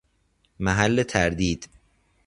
[0.59, 1.69] محل تردید